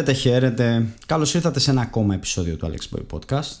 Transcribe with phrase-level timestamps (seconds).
[0.00, 0.94] Χαίρετε, χαίρετε.
[1.06, 3.56] Καλώς ήρθατε σε ένα ακόμα επεισόδιο του Alex Boy Podcast.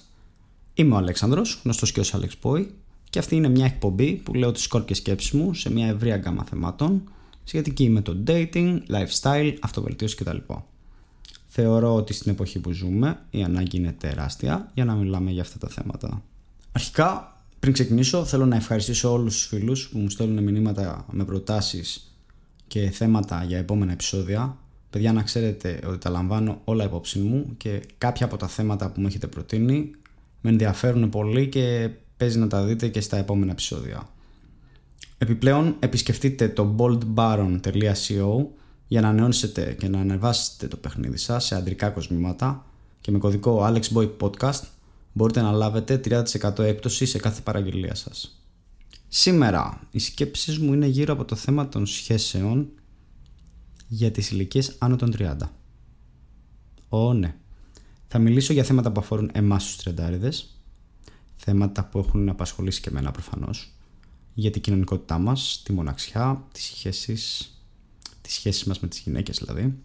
[0.74, 2.66] Είμαι ο Αλέξανδρος, γνωστός και ως Alex Boy,
[3.10, 6.44] και αυτή είναι μια εκπομπή που λέω τις σκόρπιες σκέψεις μου σε μια ευρία γκάμα
[6.44, 7.02] θεμάτων
[7.44, 10.36] σχετική με το dating, lifestyle, αυτοβελτίωση κτλ.
[11.46, 15.58] Θεωρώ ότι στην εποχή που ζούμε η ανάγκη είναι τεράστια για να μιλάμε για αυτά
[15.58, 16.22] τα θέματα.
[16.72, 22.14] Αρχικά, πριν ξεκινήσω, θέλω να ευχαριστήσω όλους τους φίλους που μου στέλνουν μηνύματα με προτάσεις
[22.66, 24.56] και θέματα για επόμενα επεισόδια
[24.90, 29.00] Παιδιά, να ξέρετε ότι τα λαμβάνω όλα υπόψη μου και κάποια από τα θέματα που
[29.00, 29.90] μου έχετε προτείνει
[30.40, 34.08] με ενδιαφέρουν πολύ και παίζει να τα δείτε και στα επόμενα επεισόδια.
[35.18, 38.46] Επιπλέον, επισκεφτείτε το boldbaron.co
[38.86, 42.66] για να ανανεώσετε και να ανεβάσετε το παιχνίδι σας σε αντρικά κοσμήματα
[43.00, 44.60] και με κωδικό AlexBoyPodcast
[45.12, 46.00] μπορείτε να λάβετε
[46.42, 48.42] 30% έπτωση σε κάθε παραγγελία σας.
[49.08, 52.68] Σήμερα, οι σκέψεις μου είναι γύρω από το θέμα των σχέσεων
[53.92, 55.36] για τις ηλικίες άνω των 30.
[56.88, 57.34] Ω ναι.
[58.08, 60.60] Θα μιλήσω για θέματα που αφορούν εμάς τους τριαντάριδες,
[61.36, 63.72] θέματα που έχουν απασχολήσει και εμένα προφανώς,
[64.34, 67.54] για την κοινωνικότητά μας, τη μοναξιά, τις σχέσεις,
[68.20, 69.78] τις σχέσεις μας με τις γυναίκες δηλαδή.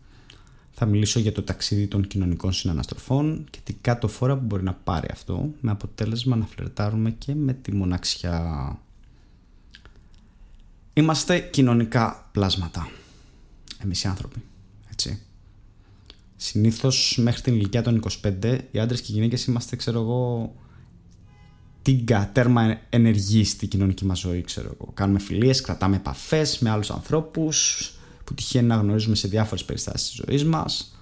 [0.71, 4.73] Θα μιλήσω για το ταξίδι των κοινωνικών συναναστροφών και την κάτω φορά που μπορεί να
[4.73, 8.79] πάρει αυτό, με αποτέλεσμα να φλερτάρουμε και με τη μοναξιά.
[10.93, 12.87] Είμαστε κοινωνικά πλάσματα
[13.85, 14.43] εμείς οι άνθρωποι.
[14.91, 15.19] Έτσι.
[16.35, 20.53] Συνήθως μέχρι την ηλικία των 25 οι άντρες και οι γυναίκες είμαστε ξέρω εγώ
[21.81, 24.91] τίγκα, τέρμα ενεργή στην κοινωνική μας ζωή ξέρω εγώ.
[24.93, 27.89] Κάνουμε φιλίες, κρατάμε επαφές με άλλους ανθρώπους
[28.23, 30.99] που τυχαίνει να γνωρίζουμε σε διάφορες περιστάσεις της ζωής μας.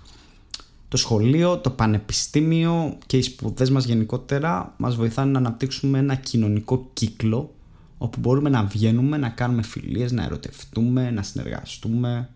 [0.88, 6.90] Το σχολείο, το πανεπιστήμιο και οι σπουδές μας γενικότερα μας βοηθάνε να αναπτύξουμε ένα κοινωνικό
[6.94, 7.56] κύκλο
[7.98, 12.30] όπου μπορούμε να βγαίνουμε, να κάνουμε φιλίες, να ερωτευτούμε, να συνεργαστούμε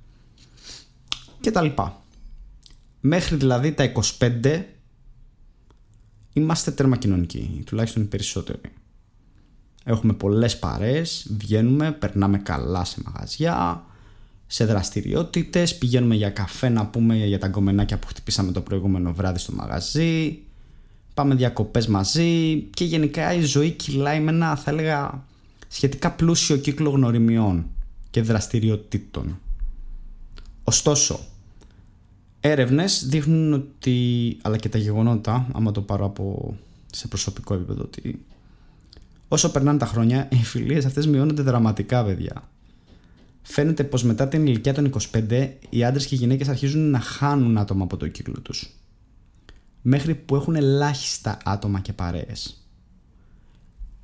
[1.48, 2.02] και τα λοιπά.
[3.00, 4.62] Μέχρι δηλαδή τα 25
[6.34, 8.60] είμαστε τέρμα κοινωνικοί, τουλάχιστον οι περισσότεροι.
[9.84, 13.86] Έχουμε πολλές παρέες, βγαίνουμε, περνάμε καλά σε μαγαζιά,
[14.48, 19.40] σε δραστηριότητες, πηγαίνουμε για καφέ να πούμε για τα γκομενάκια που χτυπήσαμε το προηγούμενο βράδυ
[19.40, 20.40] στο μαγαζί,
[21.14, 25.26] πάμε διακοπές μαζί και γενικά η ζωή κυλάει με ένα θα έλεγα
[25.68, 27.66] σχετικά πλούσιο κύκλο γνωριμιών
[28.10, 29.40] και δραστηριοτήτων.
[30.64, 31.20] Ωστόσο,
[32.40, 36.56] έρευνες δείχνουν ότι, αλλά και τα γεγονότα, άμα το πάρω από
[36.92, 38.26] σε προσωπικό επίπεδο, ότι
[39.28, 42.50] όσο περνάνε τα χρόνια, οι φιλίες αυτές μειώνονται δραματικά, παιδιά.
[43.42, 47.58] Φαίνεται πως μετά την ηλικία των 25, οι άντρες και οι γυναίκες αρχίζουν να χάνουν
[47.58, 48.70] άτομα από το κύκλο τους.
[49.82, 52.68] Μέχρι που έχουν ελάχιστα άτομα και παρέες.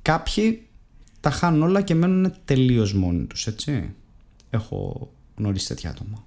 [0.02, 0.66] Κάποιοι
[1.20, 3.94] τα χάνουν όλα και μένουν τελείως μόνοι τους, έτσι.
[4.50, 6.24] Έχω γνωρίσει τέτοια άτομα.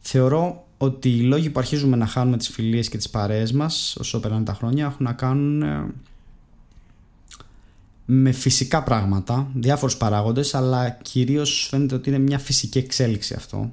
[0.00, 4.20] Θεωρώ ότι οι λόγοι που αρχίζουμε να χάνουμε τις φιλίες και τις παρέες μας όσο
[4.20, 5.86] περνάνε τα χρόνια έχουν να κάνουν ε,
[8.04, 13.72] με φυσικά πράγματα, διάφορους παράγοντες αλλά κυρίως φαίνεται ότι είναι μια φυσική εξέλιξη αυτό.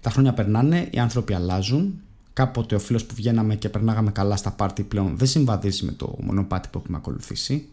[0.00, 2.00] Τα χρόνια περνάνε, οι άνθρωποι αλλάζουν
[2.32, 6.16] κάποτε ο φίλος που βγαίναμε και περνάγαμε καλά στα πάρτι πλέον δεν συμβαδίζει με το
[6.20, 7.68] μονοπάτι που έχουμε ακολουθήσει.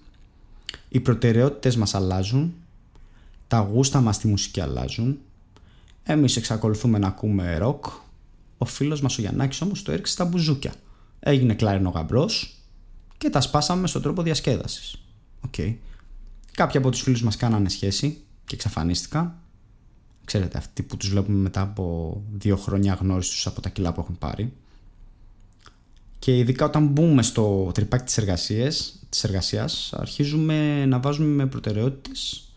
[0.90, 2.54] Οι προτεραιότητες μας αλλάζουν,
[3.48, 5.18] τα γούστα μας στη μουσική αλλάζουν
[6.04, 7.86] Εμείς εξακολουθούμε να ακούμε ροκ.
[8.58, 10.74] Ο φίλος μας ο Γιαννάκης όμως το έριξε στα μπουζούκια.
[11.20, 12.58] Έγινε κλαρινογαμπρός
[13.18, 14.96] και τα σπάσαμε στον τρόπο διασκέδασης.
[15.46, 15.76] Okay.
[16.52, 19.36] Κάποιοι από τους φίλους μας κάνανε σχέση και εξαφανίστηκαν.
[20.26, 24.18] Ξέρετε, αυτοί που τους βλέπουμε μετά από δύο χρόνια γνώριση από τα κιλά που έχουν
[24.18, 24.54] πάρει.
[26.20, 32.48] Και ειδικά όταν μπούμε στο τρυπάκι της εργασίας, της εργασίας αρχίζουμε να βάζουμε με προτεραιότητες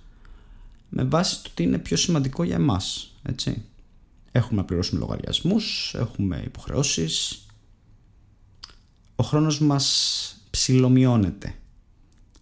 [0.88, 3.14] με βάση το τι είναι πιο σημαντικό για εμάς.
[3.22, 3.62] Έτσι.
[4.32, 7.46] Έχουμε να πληρώσουμε λογαριασμούς, έχουμε υποχρεώσεις.
[9.16, 11.54] Ο χρόνος μας ψιλομειώνεται.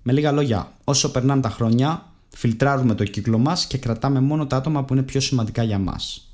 [0.03, 4.57] Με λίγα λόγια, όσο περνάνε τα χρόνια, φιλτράρουμε το κύκλο μας και κρατάμε μόνο τα
[4.57, 6.29] άτομα που είναι πιο σημαντικά για μας.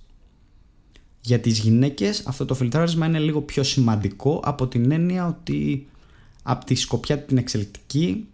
[1.21, 5.89] Για τις γυναίκες αυτό το φιλτράρισμα είναι λίγο πιο σημαντικό από την έννοια ότι
[6.43, 8.27] από τη σκοπιά την εξελικτική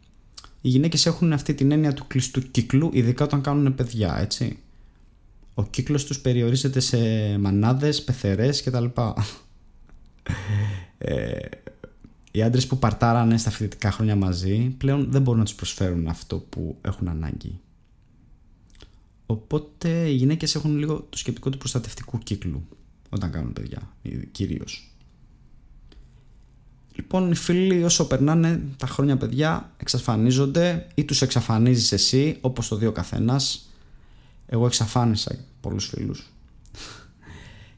[0.61, 4.58] οι γυναίκες έχουν αυτή την έννοια του κλειστού κύκλου ειδικά όταν κάνουν παιδιά έτσι
[5.58, 6.99] ο κύκλος τους περιορίζεται σε
[7.38, 8.85] μανάδες, πεθερές κτλ.
[10.99, 11.38] ε,
[12.31, 16.38] οι άντρες που παρτάρανε στα φοιτητικά χρόνια μαζί πλέον δεν μπορούν να τους προσφέρουν αυτό
[16.38, 17.61] που έχουν ανάγκη.
[19.26, 22.69] Οπότε οι γυναίκες έχουν λίγο το σκεπτικό του προστατευτικού κύκλου
[23.09, 23.97] όταν κάνουν παιδιά,
[24.32, 24.96] κυρίως.
[26.97, 32.77] Λοιπόν, οι φίλοι όσο περνάνε τα χρόνια παιδιά εξαφανίζονται ή τους εξαφανίζεις εσύ όπως το
[32.77, 33.71] δει ο καθένας
[34.47, 36.31] εγώ εξαφάνισα πολλούς φίλους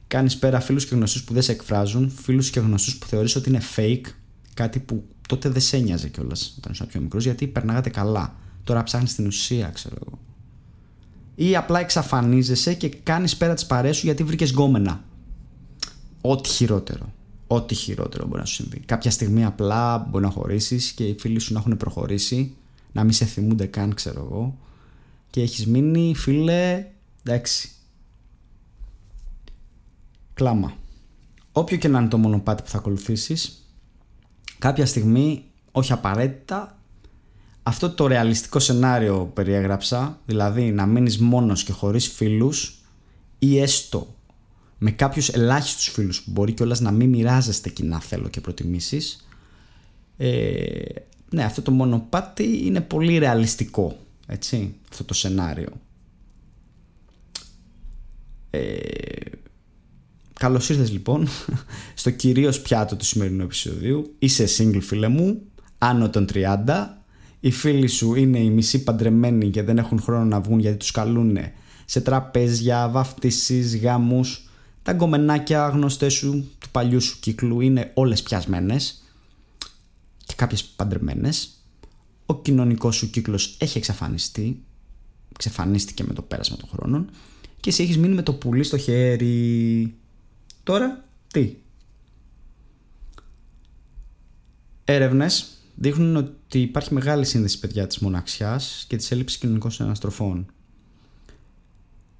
[0.09, 3.49] Κάνεις πέρα φίλους και γνωστούς που δεν σε εκφράζουν, φίλους και γνωστούς που θεωρείς ότι
[3.49, 4.05] είναι fake,
[4.53, 8.35] κάτι που τότε δεν σε ένοιαζε κιόλας όταν ήσουν πιο μικρός, γιατί περνάγατε καλά.
[8.63, 10.19] Τώρα ψάχνεις την ουσία, ξέρω εγώ.
[11.35, 15.03] Ή απλά εξαφανίζεσαι και κάνεις πέρα τις παρέ σου γιατί βρήκες γκόμενα.
[16.21, 17.13] Ό,τι χειρότερο.
[17.51, 18.79] Ό,τι χειρότερο μπορεί να σου συμβεί.
[18.79, 22.55] Κάποια στιγμή απλά μπορεί να χωρίσεις και οι φίλοι σου να έχουν προχωρήσει,
[22.91, 24.57] να μην σε θυμούνται καν, ξέρω εγώ.
[25.29, 26.85] Και έχεις μείνει, φίλε,
[27.23, 27.69] εντάξει.
[30.33, 30.73] Κλάμα.
[31.51, 33.71] Όποιο και να είναι το μονοπάτι που θα ακολουθήσεις,
[34.59, 36.77] κάποια στιγμή, όχι απαραίτητα,
[37.63, 42.81] αυτό το ρεαλιστικό σενάριο περιέγραψα, δηλαδή να μείνεις μόνος και χωρίς φίλους
[43.39, 44.15] ή έστω
[44.79, 49.27] με κάποιους ελάχιστους φίλους που μπορεί κιόλας να μην μοιράζεστε κοινά θέλω και προτιμήσεις
[50.17, 50.81] ε,
[51.29, 53.97] ναι αυτό το μονοπάτι είναι πολύ ρεαλιστικό
[54.27, 55.69] έτσι αυτό το σενάριο.
[58.49, 58.77] Ε,
[60.39, 61.27] Καλώς ήρθες λοιπόν
[61.93, 64.15] στο κυρίως πιάτο του σημερινού επεισοδίου.
[64.19, 65.41] Είσαι single φίλε μου,
[65.77, 66.87] άνω των 30
[67.39, 70.91] Οι φίλοι σου είναι οι μισοί παντρεμένοι και δεν έχουν χρόνο να βγουν γιατί τους
[70.91, 71.37] καλούν
[71.85, 74.48] σε τραπέζια, βαφτίσεις, γάμους
[74.83, 79.03] τα γκομενάκια γνωστές σου του παλιού σου κύκλου είναι όλες πιασμένες
[80.25, 81.49] και κάποιες παντρεμένες.
[82.25, 84.63] Ο κοινωνικός σου κύκλος έχει εξαφανιστεί,
[85.33, 87.09] εξαφανίστηκε με το πέρασμα των χρόνων
[87.59, 89.93] και εσύ έχεις μείνει με το πουλί στο χέρι.
[90.63, 91.55] Τώρα τι;
[94.91, 100.45] Έρευνες δείχνουν ότι υπάρχει μεγάλη σύνδεση παιδιά της μοναξιάς και της έλλειψης κοινωνικών αναστροφών.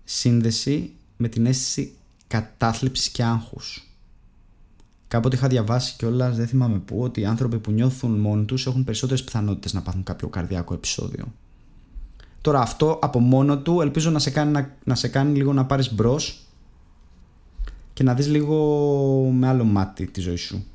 [0.03, 1.93] Σύνδεση με την αίσθηση
[2.29, 3.83] κατάθλιψη και άγχους.
[5.07, 8.83] Κάποτε είχα διαβάσει κιόλας, δεν θυμάμαι πού, ότι οι άνθρωποι που νιώθουν μόνοι τους έχουν
[8.83, 11.25] περισσότερες πιθανότητες να πάθουν κάποιο καρδιακό επεισόδιο.
[12.41, 15.65] Τώρα αυτό από μόνο του ελπίζω να σε κάνει, να, να σε κάνει λίγο να
[15.65, 16.47] πάρεις μπρος
[17.93, 18.55] και να δεις λίγο
[19.33, 20.65] με άλλο μάτι τη ζωή σου.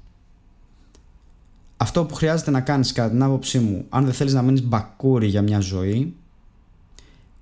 [1.76, 5.26] Αυτό που χρειάζεται να κάνεις κατά την άποψή μου, αν δεν θέλεις να μείνεις μπακούρι
[5.26, 6.14] για μια ζωή,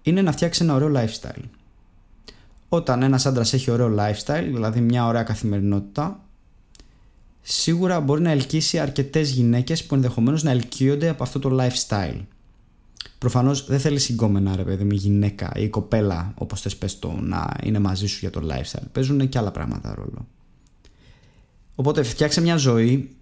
[0.03, 1.43] είναι να φτιάξεις ένα ωραίο lifestyle
[2.75, 6.21] όταν ένας άντρας έχει ωραίο lifestyle, δηλαδή μια ωραία καθημερινότητα,
[7.41, 12.21] σίγουρα μπορεί να ελκύσει αρκετές γυναίκες που ενδεχομένως να ελκύονται από αυτό το lifestyle.
[13.19, 17.55] Προφανώς δεν θέλει συγκόμενα ρε παιδί μου γυναίκα ή κοπέλα όπως θες πες το να
[17.63, 18.87] είναι μαζί σου για το lifestyle.
[18.93, 20.27] Παίζουν και άλλα πράγματα ρόλο.
[21.75, 23.17] Οπότε φτιάξε μια ζωή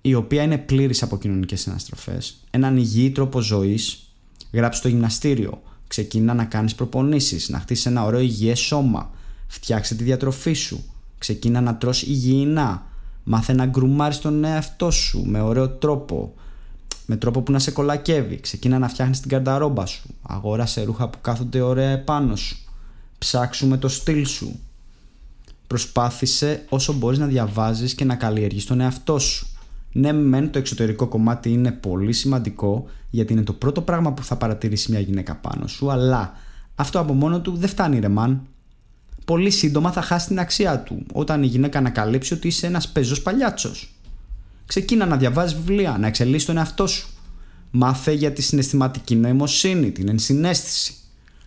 [0.00, 4.12] η οποία είναι πλήρης από κοινωνικές συναστροφές, έναν υγιή τρόπο ζωής,
[4.52, 9.10] γράψει το γυμναστήριο, Ξεκίνα να κάνεις προπονήσεις, να χτίσεις ένα ωραίο υγιές σώμα.
[9.46, 10.84] Φτιάξε τη διατροφή σου.
[11.18, 12.86] Ξεκίνα να τρως υγιεινά.
[13.24, 16.34] Μάθε να γκρουμάρεις τον εαυτό σου με ωραίο τρόπο.
[17.06, 18.40] Με τρόπο που να σε κολακεύει.
[18.40, 20.02] Ξεκίνα να φτιάχνεις την καρταρόμπα σου.
[20.22, 22.56] Αγόρασε ρούχα που κάθονται ωραία επάνω σου.
[23.18, 24.58] Ψάξου το στυλ σου.
[25.66, 29.46] Προσπάθησε όσο μπορείς να διαβάζεις και να καλλιεργείς τον εαυτό σου.
[29.98, 34.36] Ναι, μεν το εξωτερικό κομμάτι είναι πολύ σημαντικό γιατί είναι το πρώτο πράγμα που θα
[34.36, 36.32] παρατηρήσει μια γυναίκα πάνω σου, αλλά
[36.74, 38.46] αυτό από μόνο του δεν φτάνει ρε μαν.
[39.24, 43.22] Πολύ σύντομα θα χάσει την αξία του όταν η γυναίκα ανακαλύψει ότι είσαι ένας πεζός
[43.22, 43.94] παλιάτσος.
[44.66, 47.08] Ξεκίνα να διαβάζεις βιβλία, να εξελίσσει τον εαυτό σου.
[47.70, 50.94] Μάθε για τη συναισθηματική νοημοσύνη, την ενσυναίσθηση.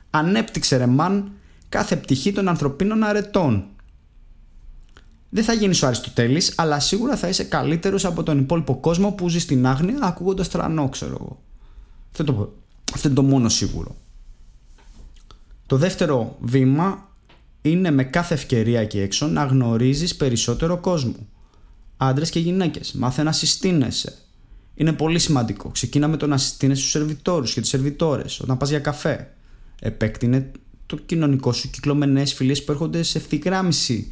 [0.10, 1.32] Ανέπτυξε ρε μαν
[1.70, 3.66] κάθε πτυχή των ανθρωπίνων αρετών
[5.30, 9.30] δεν θα γίνεις ο Αριστοτέλης, αλλά σίγουρα θα είσαι καλύτερος από τον υπόλοιπο κόσμο που
[9.30, 11.44] ζει στην άγνοια ακούγοντας τρανό, ξέρω εγώ.
[12.12, 12.54] Αυτό, το,
[12.94, 13.96] αυτό είναι το μόνο σίγουρο.
[15.66, 17.08] Το δεύτερο βήμα
[17.62, 21.28] είναι με κάθε ευκαιρία εκεί έξω να γνωρίζεις περισσότερο κόσμο.
[21.98, 22.92] Άντρες και γυναίκες.
[22.92, 24.18] Μάθε να συστήνεσαι.
[24.76, 25.70] Είναι πολύ σημαντικό.
[25.70, 29.34] Ξεκίνα με το να συστήνεσαι στους σερβιτόρους και τις σερβιτόρες όταν πας για καφέ.
[29.80, 30.52] Επέκτηνε
[30.86, 34.12] το κοινωνικό σου κύκλο με νέες φιλίες που έρχονται σε ευθυγράμμιση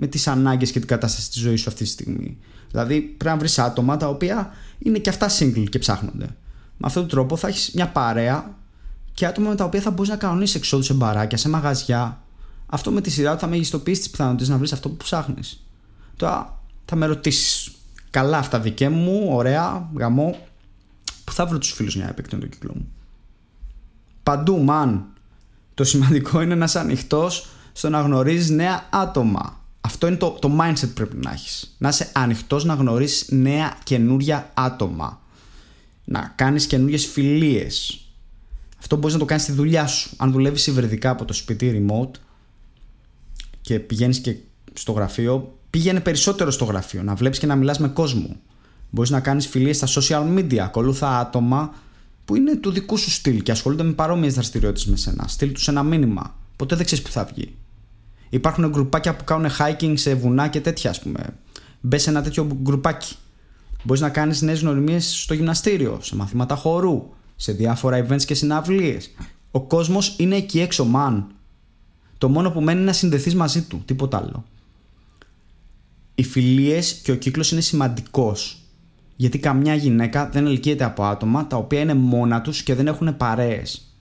[0.00, 2.38] με τις ανάγκες και την κατάσταση της ζωής σου αυτή τη στιγμή.
[2.70, 6.26] Δηλαδή πρέπει να βρεις άτομα τα οποία είναι και αυτά single και ψάχνονται.
[6.76, 8.54] Με αυτόν τον τρόπο θα έχεις μια παρέα
[9.14, 12.22] και άτομα με τα οποία θα μπορείς να κανονίσεις εξόδου σε μπαράκια, σε μαγαζιά.
[12.66, 15.64] Αυτό με τη σειρά του θα μεγιστοποιήσεις τις πιθανότητες να βρεις αυτό που ψάχνεις.
[16.16, 17.70] Τώρα θα με ρωτήσεις,
[18.10, 20.48] καλά αυτά δικέ μου, ωραία, γαμό.
[21.24, 22.88] Πού θα βρω τους φίλους για να επεκτείνω το κύκλο μου;
[24.22, 25.00] Παντού, man.
[25.74, 29.58] Το σημαντικό είναι να είσαι ανοιχτός στο να γνωρίζεις νέα άτομα.
[29.88, 31.74] Αυτό είναι το, το mindset που πρέπει να έχεις.
[31.78, 35.20] Να είσαι ανοιχτός να γνωρίσεις νέα καινούρια άτομα.
[36.04, 38.00] Να κάνεις καινούριε φιλίες.
[38.78, 40.10] Αυτό μπορείς να το κάνεις στη δουλειά σου.
[40.16, 42.10] Αν δουλεύεις υβριδικά από το σπίτι remote
[43.60, 44.36] και πηγαίνεις και
[44.72, 47.02] στο γραφείο, πήγαινε περισσότερο στο γραφείο.
[47.02, 48.36] Να βλέπεις και να μιλάς με κόσμο.
[48.90, 50.56] Μπορείς να κάνεις φιλίες στα social media.
[50.56, 51.74] Ακολούθα άτομα
[52.24, 55.28] που είναι του δικού σου στυλ και ασχολούνται με παρόμοιες δραστηριότητες με σένα.
[55.28, 56.36] Στείλ τους ένα μήνυμα.
[56.56, 57.54] Ποτέ δεν ξέρεις που θα βγει
[58.28, 61.36] Υπάρχουν γκρουπάκια που κάνουν hiking σε βουνά και τέτοια, ας πούμε.
[61.80, 63.16] Μπες σε ένα τέτοιο γκρουπάκι.
[63.82, 69.10] Μπορείς να κάνεις νέες γνωριμίες στο γυμναστήριο, σε μαθήματα χορού, σε διάφορα events και συναυλίες.
[69.50, 71.24] Ο κόσμος είναι εκεί έξω, man.
[72.18, 74.44] Το μόνο που μένει είναι να συνδεθείς μαζί του, τίποτα άλλο.
[76.14, 78.62] Οι φιλίες και ο κύκλος είναι σημαντικός.
[79.16, 83.16] Γιατί καμιά γυναίκα δεν ελκύεται από άτομα τα οποία είναι μόνα τους και δεν έχουν
[83.16, 83.94] παρέες.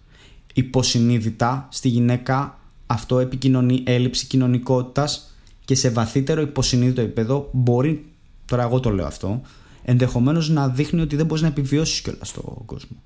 [0.53, 2.56] Υποσυνείδητα στη γυναίκα
[2.87, 5.33] αυτό επικοινωνεί έλλειψη κοινωνικότητας
[5.65, 8.05] και σε βαθύτερο υποσυνείδητο επίπεδο μπορεί,
[8.45, 9.41] τώρα εγώ το λέω αυτό,
[9.83, 12.97] ενδεχομένως να δείχνει ότι δεν μπορείς να επιβιώσεις κιόλας στον κόσμο.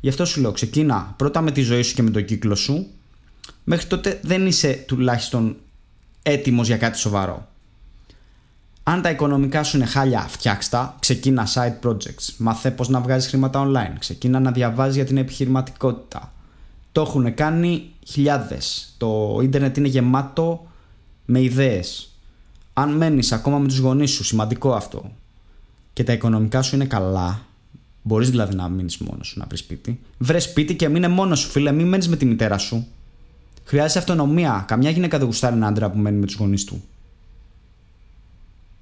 [0.00, 2.86] Γι' αυτό σου λέω, ξεκίνα πρώτα με τη ζωή σου και με τον κύκλο σου.
[3.64, 5.56] Μέχρι τότε δεν είσαι τουλάχιστον
[6.22, 7.48] έτοιμος για κάτι σοβαρό.
[8.82, 10.96] Αν τα οικονομικά σου είναι χάλια, φτιάξτα.
[11.00, 12.34] Ξεκίνα side projects.
[12.36, 13.96] Μάθε πώς να βγάζεις χρήματα online.
[13.98, 16.32] Ξεκίνα να διαβάζεις για την επιχειρηματικότητα.
[16.92, 18.94] Το έχουν κάνει χιλιάδες.
[18.98, 20.66] Το ίντερνετ είναι γεμάτο
[21.24, 22.10] με ιδέες.
[22.72, 25.12] Αν μένεις ακόμα με τους γονείς σου, σημαντικό αυτό.
[25.92, 27.40] Και τα οικονομικά σου είναι καλά,
[28.02, 30.00] Μπορείς δηλαδή να μείνεις μόνος σου, να βρεις σπίτι.
[30.18, 31.72] Βρες σπίτι και μείνε μόνος σου, φίλε.
[31.72, 32.86] Μην μένεις με τη μητέρα σου.
[33.64, 34.64] Χρειάζεται αυτονομία.
[34.68, 36.82] Καμιά γυναίκα δεν γουστάρει έναν άντρα που μένει με τους γονείς του.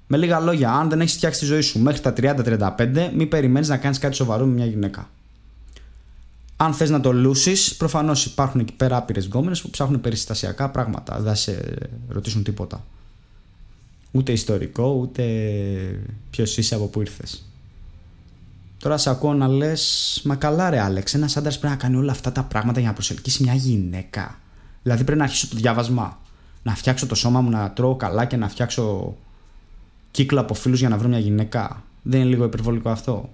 [0.07, 3.67] Με λίγα λόγια, αν δεν έχεις φτιάξει τη ζωή σου μέχρι τα 30-35, μην περιμένεις
[3.69, 5.09] να κάνεις κάτι σοβαρό με μια γυναίκα.
[6.61, 11.15] Αν θες να το λούσεις, προφανώς υπάρχουν εκεί πέρα άπειρες γκόμενες που ψάχνουν περιστασιακά πράγματα.
[11.15, 11.77] Δεν θα σε
[12.07, 12.85] ρωτήσουν τίποτα.
[14.11, 15.23] Ούτε ιστορικό, ούτε
[16.29, 17.45] ποιος είσαι από πού ήρθες.
[18.77, 22.11] Τώρα σε ακούω να λες, Μα καλά, ρε Άλεξ, ένας άντρας πρέπει να κάνει όλα
[22.11, 24.39] αυτά τα πράγματα για να προσελκύσει μια γυναίκα.
[24.83, 26.19] Δηλαδή πρέπει να αρχίσω το διάβασμα.
[26.63, 29.15] Να φτιάξω το σώμα μου, να τρώω καλά και να φτιάξω
[30.11, 31.83] κύκλο από φίλους για να βρω μια γυναίκα.
[32.01, 33.29] Δεν είναι λίγο υπερβολικό αυτό;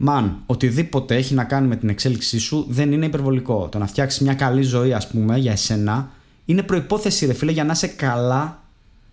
[0.00, 3.68] Μαν, οτιδήποτε έχει να κάνει με την εξέλιξή σου δεν είναι υπερβολικό.
[3.68, 6.10] Το να φτιάξεις μια καλή ζωή, ας πούμε, για εσένα,
[6.44, 8.62] είναι προπόθεση, ρε φίλε, για να είσαι καλά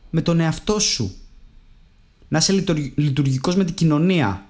[0.09, 1.13] με τον εαυτό σου.
[2.27, 2.63] Να είσαι
[2.95, 4.45] λειτουργικός με την κοινωνία.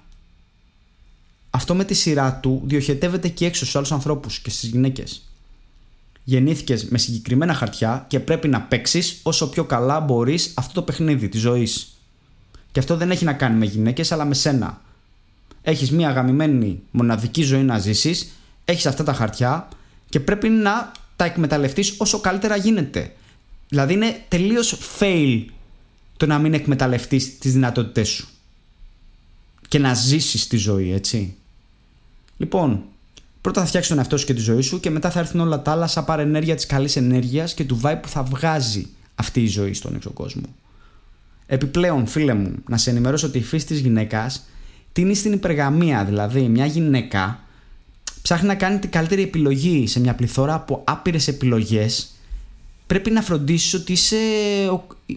[1.50, 5.22] Αυτό με τη σειρά του διοχετεύεται και έξω στους άλλους ανθρώπους και στις γυναίκες.
[6.24, 11.28] Γεννήθηκες με συγκεκριμένα χαρτιά και πρέπει να παίξεις όσο πιο καλά μπορείς αυτό το παιχνίδι
[11.28, 11.96] της ζωής.
[12.72, 14.80] Και αυτό δεν έχει να κάνει με γυναίκες, αλλά με σένα.
[15.68, 18.32] Έχεις μια αγαμημένη μοναδική ζωή να ζήσεις,
[18.64, 19.68] έχεις αυτά τα χαρτιά
[20.08, 23.12] και πρέπει να τα εκμεταλλευτείς όσο καλύτερα γίνεται.
[23.68, 25.44] Δηλαδή είναι τελείως fail
[26.16, 28.28] το να μην εκμεταλλευτείς τις δυνατότητές σου
[29.68, 31.34] και να ζήσεις τη ζωή, έτσι.
[32.36, 32.82] Λοιπόν,
[33.40, 35.62] πρώτα θα φτιάξεις τον εαυτό σου και τη ζωή σου και μετά θα έρθουν όλα
[35.62, 39.48] τα άλλα σαν παρενέργεια της καλής ενέργειας και του vibe που θα βγάζει αυτή η
[39.48, 40.54] ζωή στον έξω κόσμο.
[41.46, 44.42] Επιπλέον, φίλε μου, να σε ενημερώσω ότι η φύση της γυναίκας
[44.96, 46.04] τίνει στην υπεργαμία.
[46.04, 47.40] Δηλαδή, μια γυναίκα
[48.22, 52.14] ψάχνει να κάνει την καλύτερη επιλογή σε μια πληθώρα από άπειρες επιλογές.
[52.86, 54.16] Πρέπει να φροντίσεις ότι είσαι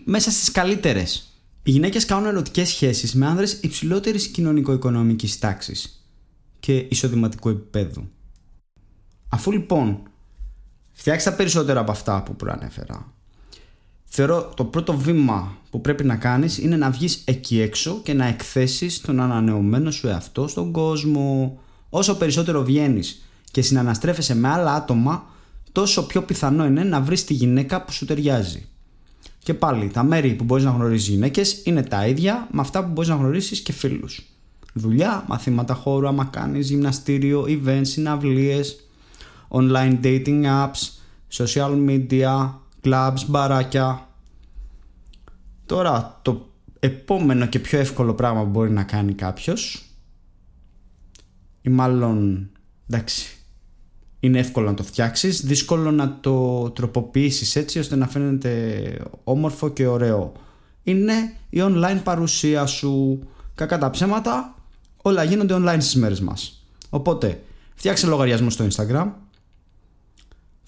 [0.03, 1.33] μέσα στις καλύτερες.
[1.63, 6.03] Οι γυναίκες κάνουν ερωτικές σχέσεις με άνδρες υψηλότερης κοινωνικο-οικονομικής τάξης
[6.59, 8.09] και εισοδηματικού επίπεδου.
[9.29, 10.01] Αφού λοιπόν
[10.93, 13.13] φτιάξει τα περισσότερα από αυτά που προανέφερα,
[14.09, 18.25] θεωρώ το πρώτο βήμα που πρέπει να κάνεις είναι να βγεις εκεί έξω και να
[18.25, 21.59] εκθέσεις τον ανανεωμένο σου εαυτό στον κόσμο.
[21.89, 25.25] Όσο περισσότερο βγαίνεις και συναναστρέφεσαι με άλλα άτομα,
[25.71, 28.67] τόσο πιο πιθανό είναι να βρεις τη γυναίκα που σου ταιριάζει.
[29.43, 32.91] Και πάλι, τα μέρη που μπορείς να γνωρίσεις γυναίκες είναι τα ίδια με αυτά που
[32.91, 34.23] μπορείς να γνωρίσεις και φίλους
[34.73, 38.79] δουλειά, μαθήματα χώρου, άμα κάνεις γυμναστήριο, events, συναυλίες,
[39.49, 40.89] online dating apps,
[41.33, 44.07] social media, clubs, μπαράκια.
[45.65, 49.85] Τώρα το επόμενο και πιο εύκολο πράγμα που μπορεί να κάνει κάποιος
[51.61, 52.49] ή μάλλον
[52.89, 53.37] εντάξει
[54.19, 59.87] είναι εύκολο να το φτιάξεις δύσκολο να το τροποποιήσεις έτσι ώστε να φαίνεται όμορφο και
[59.87, 60.31] ωραίο
[60.83, 63.23] είναι η online παρουσία σου
[63.55, 64.55] κακά τα ψέματα
[65.01, 66.63] όλα γίνονται online στις μέρες μας.
[66.89, 67.41] Οπότε,
[67.75, 69.11] φτιάξε λογαριασμό στο Instagram.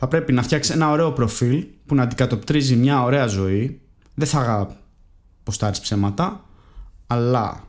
[0.03, 3.81] Θα πρέπει να φτιάξει ένα ωραίο προφίλ που να αντικατοπτρίζει μια ωραία ζωή.
[4.13, 4.75] Δεν θα
[5.43, 6.45] ποστάρεις ψέματα,
[7.07, 7.63] αλλά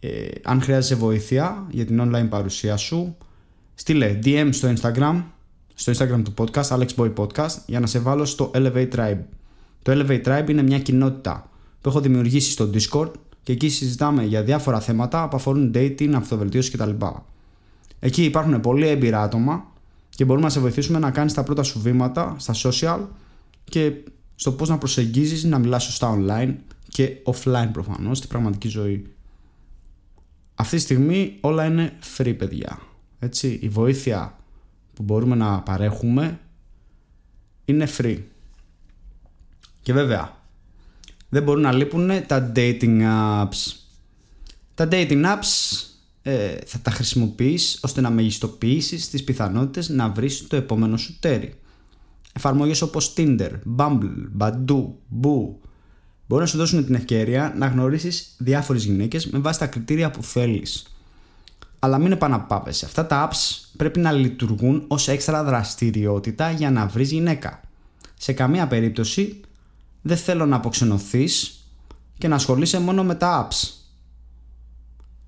[0.00, 3.16] ε, αν χρειάζεσαι βοήθεια για την online παρουσία σου,
[3.74, 5.22] στείλε DM στο Instagram,
[5.74, 9.20] στο Instagram του podcast, Alex Boy Podcast, για να σε βάλω στο Elevate Tribe.
[9.82, 13.10] Το Elevate Tribe είναι μια κοινότητα που έχω δημιουργήσει στο Discord
[13.42, 16.90] και εκεί συζητάμε για διάφορα θέματα που αφορούν dating, αυτοβελτίωση κτλ.
[17.98, 19.76] Εκεί υπάρχουν πολύ έμπειρα άτομα
[20.18, 23.06] και μπορούμε να σε βοηθήσουμε να κάνεις τα πρώτα σου βήματα στα social
[23.64, 23.92] και
[24.34, 26.54] στο πώς να προσεγγίζεις, να μιλάς σωστά online
[26.88, 29.06] και offline προφανώς, στην πραγματική ζωή.
[30.54, 32.78] Αυτή τη στιγμή όλα είναι free παιδιά.
[33.18, 34.38] Έτσι, η βοήθεια
[34.94, 36.40] που μπορούμε να παρέχουμε
[37.64, 38.18] είναι free.
[39.80, 40.36] Και βέβαια,
[41.28, 43.76] δεν μπορούν να λείπουν τα dating apps.
[44.74, 45.87] Τα dating apps
[46.28, 51.54] ε, θα τα χρησιμοποιείς ώστε να μεγιστοποιήσεις τις πιθανότητες να βρεις το επόμενο σου τέρι.
[52.32, 54.84] Εφαρμογές όπως Tinder, Bumble, Badoo,
[55.22, 55.54] Boo
[56.26, 60.22] μπορούν να σου δώσουν την ευκαιρία να γνωρίσεις διάφορες γυναίκες με βάση τα κριτήρια που
[60.22, 60.96] θέλεις.
[61.78, 62.84] Αλλά μην επαναπάβεσαι.
[62.84, 67.60] Αυτά τα apps πρέπει να λειτουργούν ως έξτρα δραστηριότητα για να βρεις γυναίκα.
[68.14, 69.40] Σε καμία περίπτωση
[70.02, 71.64] δεν θέλω να αποξενωθείς
[72.18, 73.77] και να ασχολείσαι μόνο με τα apps.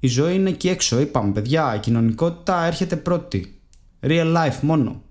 [0.00, 3.60] Η ζωή είναι εκεί έξω, είπαμε παιδιά, η κοινωνικότητα έρχεται πρώτη.
[4.00, 5.02] Real life μόνο.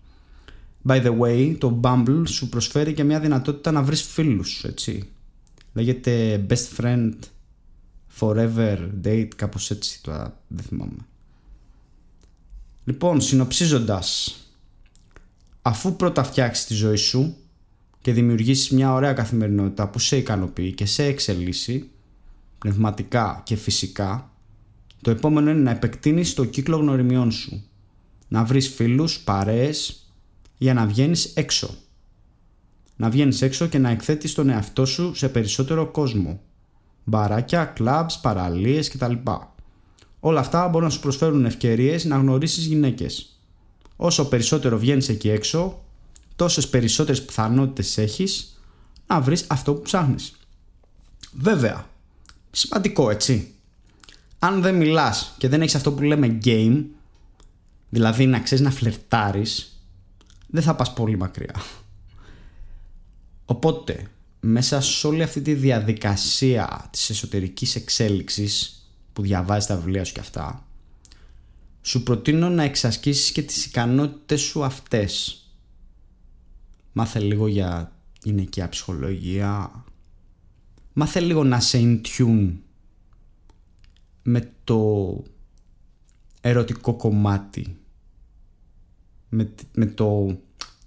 [0.87, 5.09] By the way, το Bumble σου προσφέρει και μια δυνατότητα να βρεις φίλους, έτσι.
[5.73, 7.13] Λέγεται best friend
[8.19, 11.05] forever date, κάπως έτσι, τώρα δεν θυμάμαι.
[12.83, 14.35] Λοιπόν, συνοψίζοντας,
[15.61, 17.35] αφού πρώτα φτιάξεις τη ζωή σου
[18.01, 21.89] και δημιουργήσεις μια ωραία καθημερινότητα που σε ικανοποιεί και σε εξελίσσει,
[22.57, 24.31] πνευματικά και φυσικά,
[25.01, 27.63] το επόμενο είναι να επεκτείνεις το κύκλο γνωριμιών σου.
[28.27, 30.11] Να βρεις φίλους, παρέες,
[30.57, 31.77] για να βγαίνεις έξω.
[32.95, 36.41] Να βγαίνεις έξω και να εκθέτεις τον εαυτό σου σε περισσότερο κόσμο.
[37.03, 39.13] Μπαράκια, κλαμπς, παραλίες κτλ.
[40.19, 43.39] Όλα αυτά μπορούν να σου προσφέρουν ευκαιρίες να γνωρίσεις γυναίκες.
[43.95, 45.83] Όσο περισσότερο βγαίνεις εκεί έξω,
[46.35, 48.61] τόσες περισσότερες πιθανότητες έχεις
[49.07, 50.37] να βρεις αυτό που ψάχνεις.
[51.31, 51.89] Βέβαια,
[52.51, 53.53] σημαντικό έτσι.
[54.39, 56.83] Αν δεν μιλάς και δεν έχεις αυτό που λέμε game,
[57.89, 59.83] δηλαδή να ξέρεις να φλερτάρεις,
[60.47, 61.55] δεν θα πας πολύ μακριά.
[63.45, 64.07] Οπότε,
[64.39, 70.19] μέσα σε όλη αυτή τη διαδικασία της εσωτερικής εξέλιξης που διαβάζεις τα βιβλία σου και
[70.19, 70.65] αυτά,
[71.81, 75.43] σου προτείνω να εξασκήσεις και τις ικανότητες σου αυτές.
[76.91, 77.91] Μάθε λίγο για
[78.23, 79.83] γυναικεία ψυχολογία.
[80.93, 82.51] Μάθε λίγο να σε in tune
[84.29, 85.23] με το
[86.41, 87.77] ερωτικό κομμάτι.
[89.29, 90.37] Με, με το,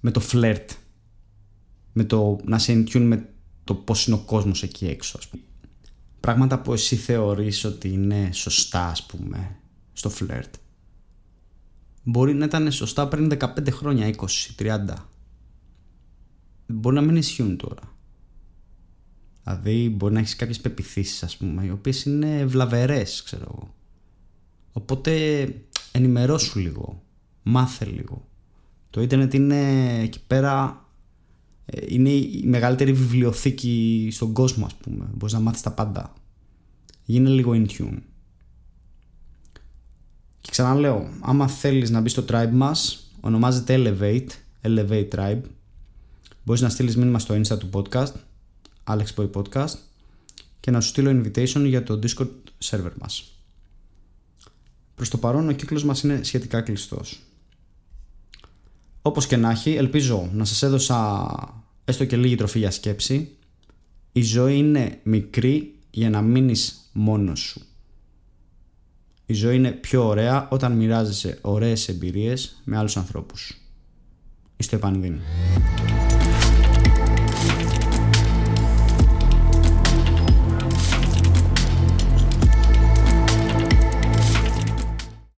[0.00, 0.70] με το φλερτ.
[1.92, 3.28] Με το να σε in tune με
[3.64, 5.42] το πώς είναι ο κόσμος εκεί έξω ας πούμε
[6.20, 9.56] πράγματα που εσύ θεωρείς ότι είναι σωστά ας πούμε
[9.92, 10.54] στο φλερτ
[12.02, 14.26] μπορεί να ήταν σωστά πριν 15 χρόνια, 20,
[14.58, 14.94] 30
[16.66, 17.91] μπορεί να μην ισχύουν τώρα
[19.44, 23.74] δηλαδή μπορεί να έχεις κάποιες πεπιθήσεις ας πούμε οι οποίες είναι βλαβερές ξέρω εγώ.
[24.72, 25.44] Οπότε
[25.92, 27.02] ενημερώσου λίγο
[27.42, 28.28] μάθε λίγο.
[28.90, 30.84] Το ίντερνετ είναι εκεί πέρα
[31.64, 35.08] ε, είναι η μεγαλύτερη βιβλιοθήκη στον κόσμο ας πούμε.
[35.14, 36.12] Μπορείς να μάθεις τα πάντα.
[37.04, 37.98] Γίνε λίγο in tune.
[40.40, 44.28] Και ξαναλέω άμα θέλεις να μπεις στο tribe μας ονομάζεται Elevate
[44.62, 45.42] Elevate Tribe.
[46.44, 48.12] Μπορείς να στείλεις μήνυμα στο insta του podcast
[48.84, 49.74] Alex Boy Podcast
[50.60, 52.28] και να σου στείλω invitation για το discord
[52.64, 53.36] server μας
[54.94, 57.20] προς το παρόν ο κύκλος μας είναι σχετικά κλειστός
[59.02, 61.28] όπως και να έχει, ελπίζω να σας έδωσα
[61.84, 63.28] έστω και λίγη τροφή για σκέψη.
[64.12, 67.60] Η ζωή είναι μικρή για να μείνεις μόνος σου.
[69.26, 73.60] Η ζωή είναι πιο ωραία όταν μοιράζεσαι ωραίες εμπειρίες με άλλους ανθρώπους.
[74.56, 75.20] Είστε επανειδήν.